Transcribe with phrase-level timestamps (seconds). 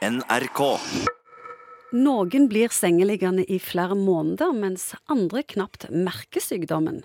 [0.00, 0.60] NRK.
[1.92, 7.02] Noen blir sengeliggende i flere måneder, mens andre knapt merker sykdommen.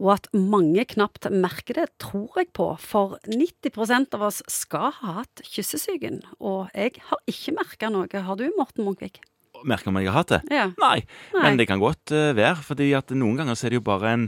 [0.00, 5.18] Og at mange knapt merker det, tror jeg på, for 90% av oss skal ha
[5.20, 6.22] hatt kyssesyken.
[6.40, 8.08] Og jeg har ikke merka noe.
[8.08, 9.20] Har du, Morten Munkvik?
[9.60, 10.42] Merker om jeg har hatt det?
[10.52, 10.70] Ja.
[10.80, 11.04] Nei,
[11.36, 11.42] Nei.
[11.44, 12.64] men det kan godt eh, være.
[12.64, 14.26] fordi at noen ganger så er det jo bare en,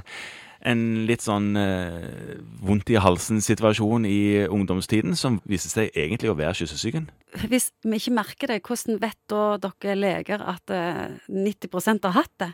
[0.64, 4.18] en litt sånn eh, vondt i halsen-situasjon i
[4.48, 7.08] ungdomstiden som viser seg egentlig å være kyssesyken.
[7.50, 12.36] Hvis vi ikke merker det, hvordan vet da dere leger at eh, 90% har hatt
[12.42, 12.52] det?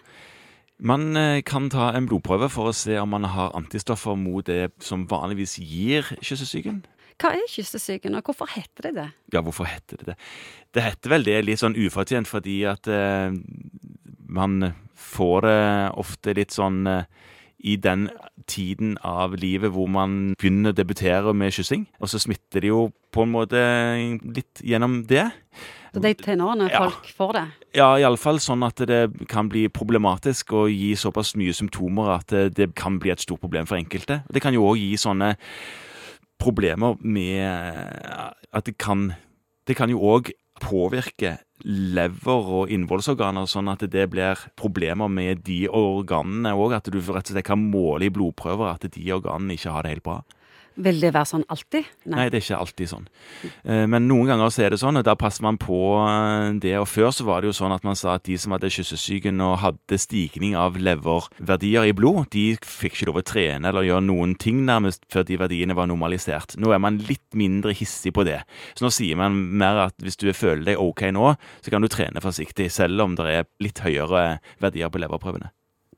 [0.83, 4.73] Man eh, kan ta en blodprøve for å se om man har antistoffer mot det
[4.83, 6.83] som vanligvis gir kyssesyken.
[7.23, 9.09] Hva er kyssesyken, og hvorfor heter det det?
[9.35, 10.17] Ja, hvorfor heter det det?
[10.75, 13.31] Det heter vel det litt sånn ufortjent fordi at eh,
[14.33, 15.61] man får det
[16.03, 17.05] ofte litt sånn eh,
[17.63, 18.09] i den
[18.51, 21.87] tiden av livet hvor man begynner å debutere med kyssing.
[22.01, 23.61] Og så smitter det jo på en måte
[24.35, 25.29] litt gjennom det.
[25.93, 26.89] Så de tenårene Ja.
[26.89, 27.45] folk får det?
[27.77, 32.55] Ja, iallfall sånn at det kan bli problematisk og gi såpass mye symptomer at det,
[32.55, 34.23] det kan bli et stort problem for enkelte.
[34.33, 35.37] Det kan jo òg gi sånne
[36.41, 38.03] problemer med
[38.53, 39.15] at det kan
[39.67, 45.65] Det kan jo òg påvirke lever og innvollsorganer, sånn at det blir problemer med de
[45.69, 46.77] organene òg.
[46.79, 49.97] At du rett og slett kan måle i blodprøver at de organene ikke har det
[49.97, 50.21] helt bra.
[50.77, 51.89] Vil det være sånn alltid?
[52.09, 53.07] Nei, det er ikke alltid sånn.
[53.65, 56.75] Eh, Men noen ganger så er det sånn, og da passer man på eh, det.
[56.81, 59.41] Og før så var det jo sånn at man sa at de som hadde kyssesyken
[59.45, 64.07] og hadde stigning av leververdier i blod, de fikk ikke lov å trene eller gjøre
[64.09, 66.57] noen ting nærmest før de verdiene var normalisert.
[66.57, 68.41] Nå er man litt mindre hissig på det.
[68.75, 71.91] Så nå sier man mer at hvis du føler deg ok nå, så kan du
[71.93, 75.53] trene forsiktig, selv om det er litt høyere verdier på leverprøvene.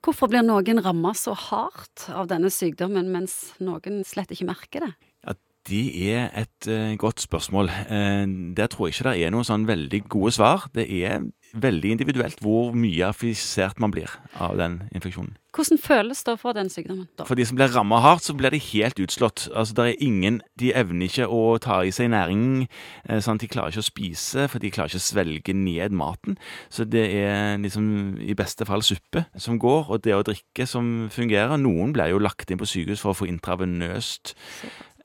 [0.05, 4.91] Hvorfor blir noen ramma så hardt av denne sykdommen, mens noen slett ikke merker det?
[5.25, 5.33] Ja,
[5.65, 7.71] Det er et uh, godt spørsmål.
[7.89, 10.67] Uh, der tror jeg ikke det er noen sånn veldig gode svar.
[10.77, 14.11] Det er veldig individuelt hvor mye affisert man blir
[14.43, 15.37] av den infeksjonen.
[15.55, 17.07] Hvordan føles det å få den sykdommen?
[17.15, 17.23] da?
[17.29, 19.45] For de som blir ramma hardt, så blir de helt utslått.
[19.55, 22.67] Altså, det er ingen De evner ikke å ta i seg næring.
[23.09, 26.37] eh, Sånn de klarer ikke å spise, for de klarer ikke å svelge ned maten.
[26.71, 31.09] Så det er liksom i beste fall suppe som går, og det å drikke som
[31.09, 31.55] fungerer.
[31.57, 34.35] Noen blir jo lagt inn på sykehus for å få intravenøst.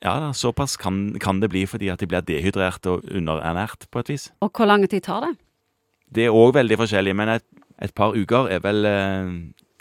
[0.01, 4.09] Ja, såpass kan, kan det bli fordi at de blir dehydrert og underernært på et
[4.13, 4.29] vis.
[4.41, 5.33] Og hvor lang tid tar det?
[6.09, 7.45] Det er òg veldig forskjellig, men et,
[7.85, 9.33] et par uker er vel, eh,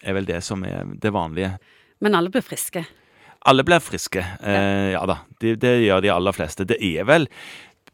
[0.05, 1.55] er vel det som er det vanlige.
[2.05, 2.85] Men alle blir friske.
[3.49, 4.23] Alle blir friske.
[4.43, 6.67] Eh, ja da, det, det gjør de aller fleste.
[6.69, 7.29] Det er vel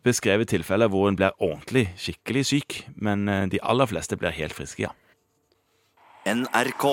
[0.05, 4.57] beskrevet tilfeller hvor en blir ordentlig, skikkelig syk, men eh, de aller fleste blir helt
[4.57, 4.93] friske, ja.
[6.25, 6.85] NRK.